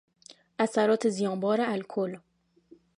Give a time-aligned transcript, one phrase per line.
[0.59, 2.17] اثرات زیانبار الکل